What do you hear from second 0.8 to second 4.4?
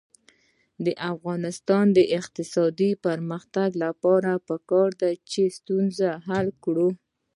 د افغانستان د اقتصادي پرمختګ لپاره